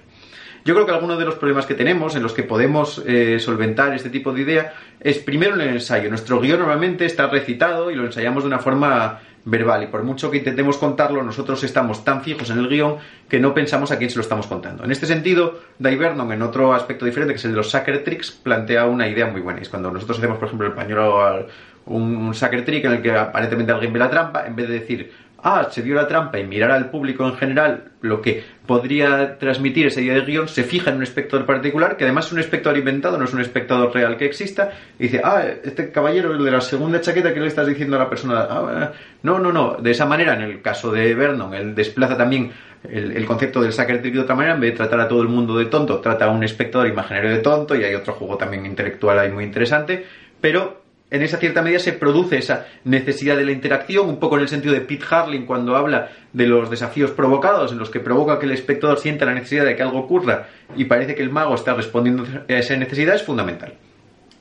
Yo 0.65 0.73
creo 0.73 0.85
que 0.85 0.93
algunos 0.93 1.19
de 1.19 1.25
los 1.25 1.35
problemas 1.35 1.65
que 1.65 1.73
tenemos, 1.73 2.15
en 2.15 2.23
los 2.23 2.33
que 2.33 2.43
podemos 2.43 3.03
eh, 3.05 3.37
solventar 3.39 3.93
este 3.93 4.09
tipo 4.09 4.31
de 4.31 4.41
idea, 4.41 4.73
es 5.01 5.17
primero 5.19 5.55
en 5.55 5.61
el 5.61 5.69
ensayo. 5.69 6.09
Nuestro 6.09 6.39
guion 6.39 6.59
normalmente 6.59 7.05
está 7.05 7.27
recitado 7.27 7.91
y 7.91 7.95
lo 7.95 8.05
ensayamos 8.05 8.43
de 8.43 8.47
una 8.47 8.59
forma 8.59 9.19
verbal 9.45 9.83
y 9.83 9.87
por 9.87 10.03
mucho 10.03 10.31
que 10.31 10.37
intentemos 10.37 10.77
contarlo, 10.77 11.21
nosotros 11.21 11.63
estamos 11.65 12.05
tan 12.05 12.21
fijos 12.21 12.49
en 12.49 12.59
el 12.59 12.69
guion 12.69 12.95
que 13.27 13.39
no 13.39 13.53
pensamos 13.53 13.91
a 13.91 13.97
quién 13.97 14.09
se 14.09 14.15
lo 14.15 14.21
estamos 14.21 14.47
contando. 14.47 14.85
En 14.85 14.91
este 14.91 15.05
sentido, 15.05 15.59
Dai 15.79 15.97
Vernon, 15.97 16.31
en 16.31 16.41
otro 16.41 16.73
aspecto 16.73 17.03
diferente, 17.05 17.33
que 17.33 17.39
es 17.39 17.45
el 17.45 17.51
de 17.51 17.57
los 17.57 17.69
Sucker 17.69 18.03
Tricks, 18.03 18.31
plantea 18.31 18.85
una 18.85 19.07
idea 19.07 19.27
muy 19.27 19.41
buena. 19.41 19.59
Es 19.59 19.69
cuando 19.69 19.91
nosotros 19.91 20.17
hacemos, 20.17 20.37
por 20.37 20.47
ejemplo, 20.47 20.67
el 20.67 20.73
pañuelo, 20.73 21.45
un, 21.85 22.15
un 22.15 22.33
Sucker 22.33 22.63
Trick 22.63 22.85
en 22.85 22.93
el 22.93 23.01
que 23.01 23.11
aparentemente 23.11 23.73
alguien 23.73 23.91
ve 23.91 23.99
la 23.99 24.09
trampa, 24.09 24.47
en 24.47 24.55
vez 24.55 24.69
de 24.69 24.79
decir, 24.79 25.11
ah, 25.43 25.67
se 25.69 25.81
dio 25.81 25.93
la 25.93 26.07
trampa 26.07 26.39
y 26.39 26.45
mirar 26.45 26.71
al 26.71 26.89
público 26.89 27.27
en 27.27 27.35
general 27.35 27.91
lo 28.01 28.21
que 28.21 28.43
podría 28.65 29.37
transmitir 29.37 29.87
esa 29.87 30.01
idea 30.01 30.15
de 30.15 30.21
guion, 30.21 30.47
se 30.47 30.63
fija 30.63 30.89
en 30.89 30.97
un 30.97 31.03
espectador 31.03 31.45
particular, 31.45 31.97
que 31.97 32.05
además 32.05 32.27
es 32.27 32.31
un 32.31 32.39
espectador 32.39 32.77
inventado, 32.77 33.17
no 33.17 33.25
es 33.25 33.33
un 33.33 33.41
espectador 33.41 33.93
real 33.93 34.17
que 34.17 34.25
exista, 34.25 34.71
y 34.97 35.03
dice, 35.03 35.21
ah, 35.23 35.43
este 35.63 35.91
caballero, 35.91 36.31
el 36.31 36.43
de 36.43 36.51
la 36.51 36.61
segunda 36.61 37.01
chaqueta, 37.01 37.33
¿qué 37.33 37.41
le 37.41 37.47
estás 37.47 37.67
diciendo 37.67 37.97
a 37.97 37.99
la 37.99 38.09
persona? 38.09 38.47
Ah, 38.49 38.91
no, 39.21 39.39
no, 39.39 39.51
no, 39.51 39.75
de 39.75 39.91
esa 39.91 40.05
manera, 40.05 40.33
en 40.33 40.41
el 40.41 40.61
caso 40.61 40.91
de 40.91 41.13
Vernon, 41.13 41.53
él 41.53 41.75
desplaza 41.75 42.17
también 42.17 42.51
el, 42.89 43.25
concepto 43.25 43.61
del 43.61 43.73
sacker 43.73 44.01
de 44.01 44.19
otra 44.19 44.35
manera, 44.35 44.55
en 44.55 44.61
vez 44.61 44.71
de 44.71 44.77
tratar 44.77 45.01
a 45.01 45.07
todo 45.07 45.21
el 45.21 45.27
mundo 45.27 45.57
de 45.57 45.65
tonto, 45.65 45.99
trata 45.99 46.25
a 46.25 46.29
un 46.29 46.43
espectador 46.43 46.87
imaginario 46.87 47.31
de 47.31 47.39
tonto, 47.39 47.75
y 47.75 47.83
hay 47.83 47.95
otro 47.95 48.13
juego 48.13 48.37
también 48.37 48.65
intelectual 48.65 49.19
ahí 49.19 49.31
muy 49.31 49.43
interesante, 49.43 50.05
pero 50.39 50.82
en 51.13 51.21
esa 51.21 51.37
cierta 51.37 51.61
medida 51.61 51.77
se 51.77 51.93
produce 51.93 52.39
esa 52.39 52.65
necesidad 52.85 53.37
de 53.37 53.45
la 53.45 53.51
interacción, 53.51 54.09
un 54.09 54.19
poco 54.19 54.35
en 54.35 54.41
el 54.41 54.49
sentido 54.49 54.73
de 54.73 54.81
Pete 54.81 55.05
Harling 55.07 55.45
cuando 55.45 55.77
habla 55.77 56.09
de 56.33 56.47
los 56.47 56.71
desafíos 56.71 57.11
provocados, 57.11 57.71
en 57.71 57.77
los 57.77 57.91
que 57.91 57.99
provoca 57.99 58.39
que 58.39 58.47
el 58.47 58.51
espectador 58.51 58.97
sienta 58.97 59.23
la 59.25 59.35
necesidad 59.35 59.63
de 59.63 59.75
que 59.75 59.83
algo 59.83 59.99
ocurra 59.99 60.47
y 60.75 60.85
parece 60.85 61.13
que 61.13 61.21
el 61.21 61.29
mago 61.29 61.53
está 61.53 61.75
respondiendo 61.75 62.25
a 62.49 62.53
esa 62.53 62.75
necesidad, 62.77 63.13
es 63.13 63.21
fundamental. 63.21 63.75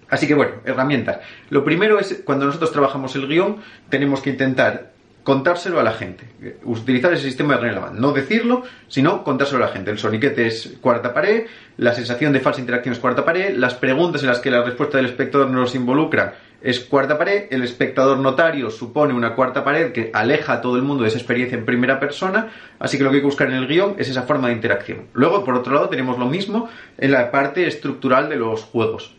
Así 0.08 0.26
que 0.26 0.32
bueno, 0.32 0.52
herramientas. 0.64 1.18
Lo 1.50 1.62
primero 1.62 1.98
es, 1.98 2.22
cuando 2.24 2.46
nosotros 2.46 2.72
trabajamos 2.72 3.14
el 3.16 3.28
guion, 3.28 3.58
tenemos 3.90 4.22
que 4.22 4.30
intentar 4.30 4.92
contárselo 5.24 5.78
a 5.78 5.82
la 5.82 5.92
gente. 5.92 6.24
Utilizar 6.64 7.12
ese 7.12 7.24
sistema 7.24 7.56
de 7.56 7.60
René 7.60 7.80
No 7.94 8.12
decirlo, 8.12 8.62
sino 8.88 9.22
contárselo 9.22 9.62
a 9.62 9.66
la 9.66 9.72
gente. 9.72 9.90
El 9.90 9.98
soniquete 9.98 10.46
es 10.46 10.78
cuarta 10.80 11.12
pared, 11.14 11.46
la 11.76 11.92
sensación 11.92 12.32
de 12.32 12.40
falsa 12.40 12.60
interacción 12.60 12.94
es 12.94 12.98
cuarta 12.98 13.24
pared, 13.24 13.56
las 13.56 13.74
preguntas 13.74 14.22
en 14.22 14.28
las 14.28 14.40
que 14.40 14.50
la 14.50 14.62
respuesta 14.62 14.96
del 14.96 15.06
espectador 15.06 15.48
nos 15.50 15.74
involucra 15.74 16.34
es 16.62 16.80
cuarta 16.80 17.18
pared, 17.18 17.44
el 17.50 17.62
espectador 17.62 18.18
notario 18.18 18.70
supone 18.70 19.14
una 19.14 19.34
cuarta 19.34 19.64
pared 19.64 19.92
que 19.92 20.10
aleja 20.12 20.54
a 20.54 20.60
todo 20.60 20.76
el 20.76 20.82
mundo 20.82 21.02
de 21.02 21.08
esa 21.08 21.18
experiencia 21.18 21.58
en 21.58 21.64
primera 21.64 21.98
persona, 21.98 22.50
así 22.78 22.96
que 22.96 23.04
lo 23.04 23.10
que 23.10 23.16
hay 23.16 23.22
que 23.22 23.26
buscar 23.26 23.48
en 23.48 23.56
el 23.56 23.66
guion 23.66 23.96
es 23.98 24.08
esa 24.08 24.22
forma 24.22 24.48
de 24.48 24.54
interacción. 24.54 25.06
Luego, 25.12 25.44
por 25.44 25.56
otro 25.56 25.74
lado, 25.74 25.88
tenemos 25.88 26.18
lo 26.18 26.26
mismo 26.26 26.68
en 26.98 27.10
la 27.10 27.30
parte 27.30 27.66
estructural 27.66 28.28
de 28.28 28.36
los 28.36 28.62
juegos. 28.62 29.16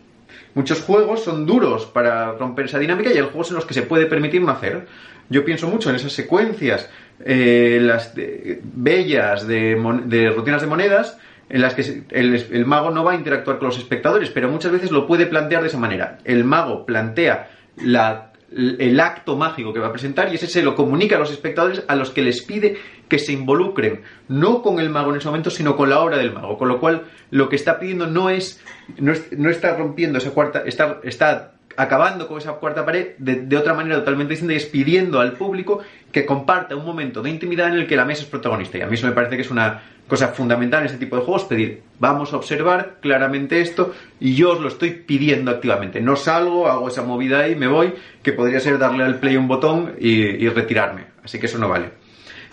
Muchos 0.54 0.82
juegos 0.82 1.24
son 1.24 1.46
duros 1.46 1.86
para 1.86 2.34
romper 2.34 2.66
esa 2.66 2.80
dinámica 2.80 3.10
y 3.12 3.18
hay 3.18 3.24
juegos 3.24 3.50
en 3.50 3.56
los 3.56 3.66
que 3.66 3.74
se 3.74 3.82
puede 3.82 4.06
permitir 4.06 4.42
no 4.42 4.52
hacer. 4.52 4.88
Yo 5.30 5.44
pienso 5.44 5.68
mucho 5.68 5.90
en 5.90 5.96
esas 5.96 6.14
secuencias, 6.14 6.90
eh, 7.26 7.80
las 7.82 8.14
bellas 8.16 9.48
de, 9.48 9.76
de 10.06 10.30
rutinas 10.30 10.62
de 10.62 10.68
monedas, 10.68 11.18
en 11.54 11.62
las 11.62 11.76
que 11.76 12.04
el, 12.10 12.66
mago 12.66 12.90
no 12.90 13.04
va 13.04 13.12
a 13.12 13.16
interactuar 13.16 13.60
con 13.60 13.68
los 13.68 13.78
espectadores, 13.78 14.32
pero 14.32 14.50
muchas 14.50 14.72
veces 14.72 14.90
lo 14.90 15.06
puede 15.06 15.28
plantear 15.28 15.62
de 15.62 15.68
esa 15.68 15.78
manera. 15.78 16.18
El 16.24 16.46
mago 16.46 16.84
plantea 16.84 17.52
el 17.78 19.00
acto 19.00 19.38
mágico 19.38 19.72
que 19.72 19.80
va 19.80 19.90
a 19.90 19.92
presentar 19.92 20.32
y 20.32 20.36
ese 20.36 20.48
se 20.48 20.64
lo 20.64 20.76
comunica 20.76 21.16
a 21.16 21.20
los 21.20 21.30
espectadores 21.30 21.84
a 21.88 21.96
los 21.96 22.10
que 22.10 22.24
les 22.24 22.42
pide 22.42 22.78
que 23.08 23.20
se 23.20 23.34
involucren, 23.34 24.02
no 24.30 24.64
con 24.64 24.80
el 24.80 24.90
mago 24.90 25.12
en 25.12 25.18
ese 25.18 25.28
momento, 25.28 25.52
sino 25.52 25.78
con 25.78 25.92
la 25.92 26.00
obra 26.00 26.18
del 26.18 26.34
mago. 26.34 26.58
Con 26.58 26.70
lo 26.70 26.80
cual, 26.80 27.04
lo 27.30 27.50
que 27.50 27.56
está 27.56 27.78
pidiendo 27.78 28.08
no 28.08 28.32
es, 28.32 28.60
no, 28.98 29.50
está 29.52 29.78
rompiendo 29.78 30.18
esa 30.18 30.32
cuarta, 30.32 30.64
está, 30.66 31.02
está 31.04 31.53
acabando 31.78 32.28
con 32.28 32.38
esa 32.38 32.54
cuarta 32.54 32.86
pared 32.86 33.16
de, 33.18 33.58
otra 33.58 33.74
manera 33.74 33.98
totalmente 33.98 34.32
distinta 34.32 34.54
y 34.54 34.58
es 34.58 34.66
pidiendo 34.66 35.20
al 35.20 35.34
público 35.34 35.80
que 36.12 36.26
comparta 36.26 36.76
un 36.76 36.86
momento 36.86 37.22
de 37.22 37.30
intimidad 37.30 37.70
en 37.70 37.76
el 37.76 37.88
que 37.88 37.96
la 37.96 38.06
mesa 38.06 38.24
es 38.24 38.30
protagonista. 38.30 38.78
Y 38.78 38.82
a 38.82 38.88
mí 38.88 38.96
eso 38.96 39.08
me 39.08 39.14
parece 39.14 39.36
que 39.36 39.42
es 39.42 39.52
una 39.52 39.82
cosa 40.08 40.30
fundamental 40.30 40.82
en 40.82 40.88
este 40.88 40.98
tipo 40.98 41.16
de 41.16 41.24
juegos, 41.24 41.46
pedir, 41.46 41.82
vamos 42.00 42.34
a 42.34 42.38
observar 42.38 42.98
claramente 43.02 43.62
esto 43.62 43.94
y 44.20 44.36
yo 44.36 44.52
os 44.52 44.60
lo 44.60 44.68
estoy 44.68 44.92
pidiendo 44.92 45.50
activamente. 45.50 46.02
No 46.02 46.16
salgo, 46.16 46.68
hago 46.68 46.88
esa 46.88 47.04
movida 47.04 47.48
y 47.48 47.56
me 47.56 47.68
voy, 47.68 47.94
que 48.22 48.34
podría 48.34 48.60
ser 48.60 48.78
darle 48.78 49.04
al 49.04 49.20
play 49.20 49.38
un 49.38 49.48
botón 49.48 49.96
y 50.00 50.48
retirarme. 50.50 51.06
Así 51.24 51.40
que 51.40 51.46
eso 51.46 51.58
no 51.58 51.70
vale. 51.70 52.03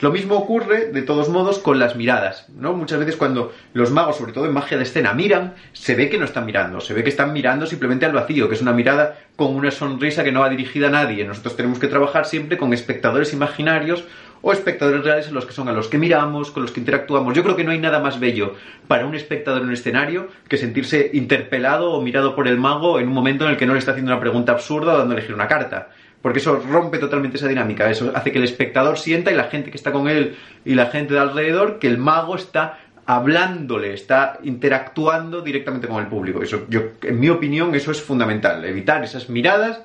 Lo 0.00 0.10
mismo 0.10 0.36
ocurre, 0.36 0.86
de 0.86 1.02
todos 1.02 1.28
modos, 1.28 1.58
con 1.58 1.78
las 1.78 1.94
miradas, 1.94 2.46
¿no? 2.56 2.72
Muchas 2.72 2.98
veces 2.98 3.16
cuando 3.16 3.52
los 3.74 3.90
magos, 3.90 4.16
sobre 4.16 4.32
todo 4.32 4.46
en 4.46 4.54
magia 4.54 4.78
de 4.78 4.84
escena, 4.84 5.12
miran, 5.12 5.52
se 5.74 5.94
ve 5.94 6.08
que 6.08 6.16
no 6.16 6.24
están 6.24 6.46
mirando, 6.46 6.80
se 6.80 6.94
ve 6.94 7.04
que 7.04 7.10
están 7.10 7.34
mirando 7.34 7.66
simplemente 7.66 8.06
al 8.06 8.12
vacío, 8.12 8.48
que 8.48 8.54
es 8.54 8.62
una 8.62 8.72
mirada 8.72 9.18
con 9.36 9.54
una 9.54 9.70
sonrisa 9.70 10.24
que 10.24 10.32
no 10.32 10.40
va 10.40 10.48
dirigida 10.48 10.88
a 10.88 10.90
nadie. 10.90 11.26
Nosotros 11.26 11.54
tenemos 11.54 11.78
que 11.78 11.86
trabajar 11.86 12.24
siempre 12.24 12.56
con 12.56 12.72
espectadores 12.72 13.34
imaginarios 13.34 14.04
o 14.40 14.52
espectadores 14.52 15.04
reales 15.04 15.28
en 15.28 15.34
los 15.34 15.44
que 15.44 15.52
son 15.52 15.68
a 15.68 15.72
los 15.72 15.88
que 15.88 15.98
miramos, 15.98 16.50
con 16.50 16.62
los 16.62 16.72
que 16.72 16.80
interactuamos. 16.80 17.34
Yo 17.34 17.42
creo 17.42 17.56
que 17.56 17.64
no 17.64 17.72
hay 17.72 17.78
nada 17.78 18.00
más 18.00 18.18
bello 18.20 18.54
para 18.88 19.04
un 19.04 19.14
espectador 19.14 19.60
en 19.60 19.68
un 19.68 19.74
escenario 19.74 20.28
que 20.48 20.56
sentirse 20.56 21.10
interpelado 21.12 21.92
o 21.92 22.00
mirado 22.00 22.34
por 22.34 22.48
el 22.48 22.56
mago 22.56 23.00
en 23.00 23.08
un 23.08 23.12
momento 23.12 23.44
en 23.44 23.50
el 23.50 23.56
que 23.58 23.66
no 23.66 23.74
le 23.74 23.80
está 23.80 23.90
haciendo 23.90 24.12
una 24.12 24.20
pregunta 24.20 24.52
absurda 24.52 24.94
o 24.94 24.98
dando 24.98 25.14
a 25.14 25.18
elegir 25.18 25.34
una 25.34 25.46
carta 25.46 25.90
porque 26.22 26.38
eso 26.38 26.56
rompe 26.56 26.98
totalmente 26.98 27.36
esa 27.36 27.48
dinámica, 27.48 27.90
eso 27.90 28.12
hace 28.14 28.30
que 28.32 28.38
el 28.38 28.44
espectador 28.44 28.98
sienta 28.98 29.30
y 29.30 29.34
la 29.34 29.44
gente 29.44 29.70
que 29.70 29.76
está 29.76 29.92
con 29.92 30.08
él 30.08 30.36
y 30.64 30.74
la 30.74 30.86
gente 30.86 31.14
de 31.14 31.20
alrededor 31.20 31.78
que 31.78 31.86
el 31.86 31.98
mago 31.98 32.36
está 32.36 32.78
hablándole, 33.06 33.94
está 33.94 34.38
interactuando 34.42 35.40
directamente 35.40 35.88
con 35.88 36.00
el 36.00 36.08
público. 36.08 36.42
Eso, 36.42 36.66
yo, 36.68 36.82
en 37.02 37.18
mi 37.18 37.28
opinión, 37.28 37.74
eso 37.74 37.90
es 37.90 38.00
fundamental, 38.00 38.64
evitar 38.64 39.02
esas 39.02 39.28
miradas, 39.28 39.80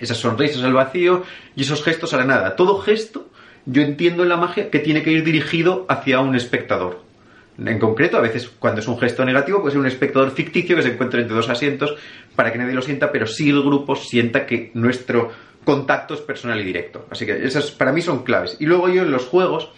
esas 0.00 0.16
sonrisas 0.16 0.62
al 0.64 0.72
vacío 0.72 1.22
y 1.54 1.62
esos 1.62 1.84
gestos 1.84 2.14
a 2.14 2.16
la 2.16 2.24
nada. 2.24 2.56
Todo 2.56 2.78
gesto, 2.78 3.28
yo 3.66 3.82
entiendo 3.82 4.22
en 4.22 4.30
la 4.30 4.36
magia 4.36 4.70
que 4.70 4.80
tiene 4.80 5.02
que 5.02 5.12
ir 5.12 5.22
dirigido 5.22 5.86
hacia 5.88 6.20
un 6.20 6.34
espectador. 6.34 7.02
En 7.58 7.78
concreto, 7.78 8.16
a 8.16 8.20
veces 8.20 8.48
cuando 8.48 8.80
es 8.80 8.88
un 8.88 8.98
gesto 8.98 9.24
negativo, 9.24 9.60
puede 9.60 9.72
ser 9.72 9.80
un 9.80 9.86
espectador 9.86 10.30
ficticio 10.30 10.76
que 10.76 10.82
se 10.82 10.92
encuentra 10.92 11.20
entre 11.20 11.36
dos 11.36 11.50
asientos 11.50 11.94
para 12.34 12.50
que 12.52 12.58
nadie 12.58 12.74
lo 12.74 12.80
sienta, 12.80 13.12
pero 13.12 13.26
sí 13.26 13.50
el 13.50 13.62
grupo 13.62 13.94
sienta 13.96 14.46
que 14.46 14.70
nuestro 14.74 15.30
contacto 15.64 16.16
personal 16.24 16.60
y 16.60 16.64
directo. 16.64 17.06
Así 17.10 17.26
que 17.26 17.44
esas 17.44 17.70
para 17.70 17.92
mí 17.92 18.02
son 18.02 18.22
claves. 18.22 18.56
Y 18.60 18.66
luego 18.66 18.88
yo 18.88 19.02
en 19.02 19.10
los 19.10 19.26
juegos 19.26 19.70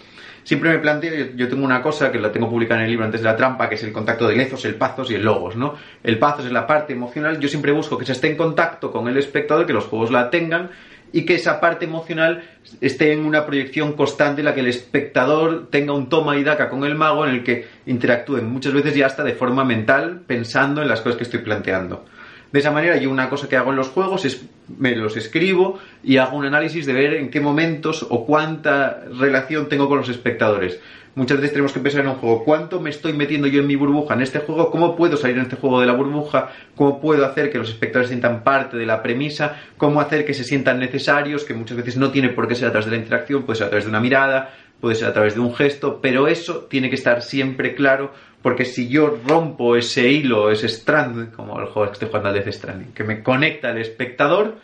siempre 0.44 0.70
me 0.70 0.78
planteo, 0.78 1.28
yo 1.36 1.48
tengo 1.48 1.64
una 1.64 1.82
cosa 1.82 2.10
que 2.10 2.18
la 2.18 2.32
tengo 2.32 2.48
publicada 2.48 2.80
en 2.80 2.84
el 2.84 2.90
libro 2.90 3.04
antes 3.04 3.20
de 3.20 3.26
la 3.26 3.36
trampa, 3.36 3.68
que 3.68 3.76
es 3.76 3.82
el 3.84 3.92
contacto 3.92 4.26
de 4.26 4.36
lezos, 4.36 4.64
el 4.64 4.74
pazos 4.74 5.10
y 5.10 5.14
el 5.14 5.24
logos, 5.24 5.56
¿no? 5.56 5.74
El 6.02 6.18
pazos 6.18 6.46
es 6.46 6.52
la 6.52 6.66
parte 6.66 6.92
emocional, 6.92 7.38
yo 7.38 7.48
siempre 7.48 7.72
busco 7.72 7.98
que 7.98 8.04
se 8.04 8.12
esté 8.12 8.28
en 8.28 8.36
contacto 8.36 8.90
con 8.90 9.08
el 9.08 9.16
espectador, 9.16 9.66
que 9.66 9.72
los 9.72 9.84
juegos 9.84 10.10
la 10.10 10.30
tengan 10.30 10.70
y 11.12 11.24
que 11.26 11.34
esa 11.34 11.60
parte 11.60 11.84
emocional 11.84 12.42
esté 12.80 13.12
en 13.12 13.24
una 13.24 13.44
proyección 13.44 13.92
constante 13.92 14.40
en 14.40 14.46
la 14.46 14.54
que 14.54 14.60
el 14.60 14.68
espectador 14.68 15.68
tenga 15.70 15.92
un 15.92 16.08
toma 16.08 16.38
y 16.38 16.42
daca 16.42 16.70
con 16.70 16.84
el 16.84 16.94
mago 16.94 17.26
en 17.26 17.34
el 17.34 17.44
que 17.44 17.66
interactúen 17.86 18.46
muchas 18.46 18.72
veces 18.72 18.94
ya 18.94 19.06
hasta 19.06 19.22
de 19.22 19.34
forma 19.34 19.64
mental 19.64 20.22
pensando 20.26 20.80
en 20.80 20.88
las 20.88 21.02
cosas 21.02 21.18
que 21.18 21.24
estoy 21.24 21.40
planteando. 21.40 22.04
De 22.52 22.58
esa 22.58 22.70
manera 22.70 22.96
yo 22.98 23.10
una 23.10 23.30
cosa 23.30 23.48
que 23.48 23.56
hago 23.56 23.70
en 23.70 23.76
los 23.76 23.88
juegos 23.88 24.24
es 24.24 24.44
me 24.78 24.94
los 24.94 25.16
escribo 25.16 25.78
y 26.04 26.18
hago 26.18 26.36
un 26.36 26.44
análisis 26.44 26.86
de 26.86 26.92
ver 26.92 27.14
en 27.14 27.30
qué 27.30 27.40
momentos 27.40 28.06
o 28.08 28.26
cuánta 28.26 29.04
relación 29.18 29.68
tengo 29.68 29.88
con 29.88 29.98
los 29.98 30.08
espectadores. 30.08 30.78
Muchas 31.14 31.36
veces 31.36 31.52
tenemos 31.52 31.72
que 31.72 31.80
pensar 31.80 32.00
en 32.00 32.08
un 32.08 32.14
juego, 32.14 32.42
¿cuánto 32.42 32.80
me 32.80 32.88
estoy 32.88 33.12
metiendo 33.12 33.46
yo 33.46 33.60
en 33.60 33.66
mi 33.66 33.76
burbuja 33.76 34.14
en 34.14 34.22
este 34.22 34.38
juego? 34.38 34.70
¿Cómo 34.70 34.96
puedo 34.96 35.18
salir 35.18 35.36
en 35.36 35.42
este 35.42 35.56
juego 35.56 35.80
de 35.80 35.86
la 35.86 35.92
burbuja? 35.92 36.50
¿Cómo 36.74 37.02
puedo 37.02 37.26
hacer 37.26 37.52
que 37.52 37.58
los 37.58 37.68
espectadores 37.68 38.08
sientan 38.08 38.42
parte 38.42 38.78
de 38.78 38.86
la 38.86 39.02
premisa? 39.02 39.60
¿Cómo 39.76 40.00
hacer 40.00 40.24
que 40.24 40.32
se 40.32 40.42
sientan 40.42 40.78
necesarios? 40.78 41.44
Que 41.44 41.52
muchas 41.52 41.76
veces 41.76 41.98
no 41.98 42.10
tiene 42.10 42.30
por 42.30 42.48
qué 42.48 42.54
ser 42.54 42.68
a 42.68 42.70
través 42.70 42.86
de 42.86 42.92
la 42.92 43.02
interacción, 43.02 43.42
puede 43.42 43.58
ser 43.58 43.66
a 43.66 43.70
través 43.70 43.84
de 43.84 43.90
una 43.90 44.00
mirada, 44.00 44.54
puede 44.80 44.94
ser 44.94 45.08
a 45.08 45.12
través 45.12 45.34
de 45.34 45.40
un 45.40 45.54
gesto, 45.54 46.00
pero 46.00 46.28
eso 46.28 46.66
tiene 46.70 46.88
que 46.88 46.96
estar 46.96 47.20
siempre 47.20 47.74
claro 47.74 48.12
porque 48.42 48.64
si 48.64 48.88
yo 48.88 49.18
rompo 49.26 49.76
ese 49.76 50.08
hilo, 50.08 50.50
ese 50.50 50.66
strand, 50.66 51.32
como 51.32 51.60
el 51.60 51.66
juego 51.66 51.88
que 51.88 51.92
estoy 51.92 52.08
jugando 52.08 52.30
al 52.30 52.34
Death 52.34 52.52
Stranding, 52.52 52.92
que 52.92 53.04
me 53.04 53.22
conecta 53.22 53.68
al 53.68 53.78
espectador, 53.78 54.56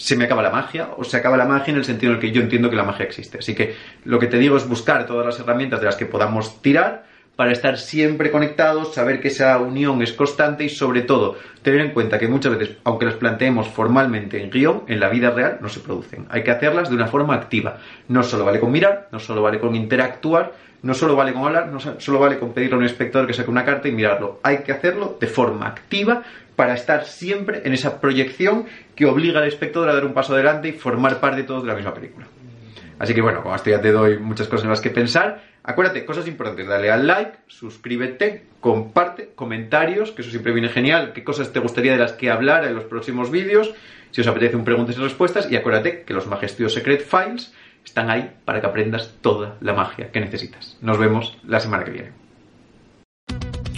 se 0.00 0.16
me 0.16 0.24
acaba 0.24 0.42
la 0.42 0.48
magia, 0.48 0.88
o 0.96 1.04
se 1.04 1.18
acaba 1.18 1.36
la 1.36 1.44
magia 1.44 1.72
en 1.72 1.76
el 1.76 1.84
sentido 1.84 2.12
en 2.12 2.16
el 2.16 2.22
que 2.22 2.30
yo 2.32 2.40
entiendo 2.40 2.70
que 2.70 2.76
la 2.76 2.84
magia 2.84 3.04
existe. 3.04 3.36
Así 3.38 3.54
que 3.54 3.76
lo 4.04 4.18
que 4.18 4.28
te 4.28 4.38
digo 4.38 4.56
es 4.56 4.66
buscar 4.66 5.06
todas 5.06 5.26
las 5.26 5.38
herramientas 5.38 5.78
de 5.80 5.86
las 5.86 5.96
que 5.96 6.06
podamos 6.06 6.62
tirar 6.62 7.04
para 7.40 7.52
estar 7.52 7.78
siempre 7.78 8.30
conectados, 8.30 8.92
saber 8.92 9.18
que 9.18 9.28
esa 9.28 9.56
unión 9.56 10.02
es 10.02 10.12
constante 10.12 10.62
y 10.64 10.68
sobre 10.68 11.00
todo 11.00 11.38
tener 11.62 11.80
en 11.80 11.92
cuenta 11.92 12.18
que 12.18 12.28
muchas 12.28 12.54
veces, 12.54 12.76
aunque 12.84 13.06
las 13.06 13.14
planteemos 13.14 13.66
formalmente 13.66 14.44
en 14.44 14.50
guion, 14.50 14.82
en 14.88 15.00
la 15.00 15.08
vida 15.08 15.30
real 15.30 15.56
no 15.62 15.70
se 15.70 15.80
producen. 15.80 16.26
Hay 16.28 16.42
que 16.42 16.50
hacerlas 16.50 16.90
de 16.90 16.96
una 16.96 17.06
forma 17.06 17.34
activa. 17.34 17.78
No 18.08 18.22
solo 18.22 18.44
vale 18.44 18.60
con 18.60 18.70
mirar, 18.70 19.08
no 19.10 19.18
solo 19.18 19.40
vale 19.40 19.58
con 19.58 19.74
interactuar, 19.74 20.52
no 20.82 20.92
solo 20.92 21.16
vale 21.16 21.32
con 21.32 21.44
hablar, 21.44 21.68
no 21.68 21.80
solo 21.80 22.18
vale 22.18 22.38
con 22.38 22.52
pedirle 22.52 22.74
a 22.74 22.78
un 22.78 22.84
inspector 22.84 23.26
que 23.26 23.32
saque 23.32 23.50
una 23.50 23.64
carta 23.64 23.88
y 23.88 23.92
mirarlo. 23.92 24.40
Hay 24.42 24.58
que 24.58 24.72
hacerlo 24.72 25.16
de 25.18 25.26
forma 25.26 25.66
activa 25.66 26.22
para 26.56 26.74
estar 26.74 27.06
siempre 27.06 27.62
en 27.64 27.72
esa 27.72 28.02
proyección 28.02 28.66
que 28.94 29.06
obliga 29.06 29.40
al 29.40 29.48
espectador 29.48 29.88
a 29.88 29.94
dar 29.94 30.04
un 30.04 30.12
paso 30.12 30.34
adelante 30.34 30.68
y 30.68 30.72
formar 30.72 31.20
parte 31.20 31.38
de 31.38 31.44
todos 31.44 31.62
de 31.62 31.68
la 31.68 31.74
misma 31.74 31.94
película. 31.94 32.26
Así 33.00 33.14
que 33.14 33.22
bueno, 33.22 33.42
con 33.42 33.54
esto 33.54 33.70
ya 33.70 33.80
te 33.80 33.92
doy 33.92 34.18
muchas 34.18 34.46
cosas 34.46 34.64
en 34.64 34.70
las 34.70 34.82
que 34.82 34.90
pensar. 34.90 35.42
Acuérdate, 35.64 36.04
cosas 36.04 36.28
importantes, 36.28 36.68
dale 36.68 36.90
al 36.90 37.06
like, 37.06 37.32
suscríbete, 37.46 38.44
comparte, 38.60 39.30
comentarios, 39.34 40.12
que 40.12 40.20
eso 40.20 40.30
siempre 40.30 40.52
viene 40.52 40.68
genial, 40.68 41.12
qué 41.14 41.24
cosas 41.24 41.50
te 41.50 41.60
gustaría 41.60 41.92
de 41.92 41.98
las 41.98 42.12
que 42.12 42.30
hablar 42.30 42.66
en 42.66 42.74
los 42.74 42.84
próximos 42.84 43.30
vídeos, 43.30 43.72
si 44.10 44.20
os 44.20 44.26
apetece 44.26 44.56
un 44.56 44.64
preguntas 44.64 44.98
y 44.98 45.00
respuestas, 45.00 45.50
y 45.50 45.56
acuérdate 45.56 46.02
que 46.02 46.12
los 46.12 46.26
Magestios 46.26 46.74
Secret 46.74 47.02
Files 47.02 47.54
están 47.86 48.10
ahí 48.10 48.32
para 48.44 48.60
que 48.60 48.66
aprendas 48.66 49.14
toda 49.22 49.56
la 49.62 49.72
magia 49.72 50.12
que 50.12 50.20
necesitas. 50.20 50.76
Nos 50.82 50.98
vemos 50.98 51.38
la 51.42 51.60
semana 51.60 51.84
que 51.84 51.92
viene. 51.92 52.19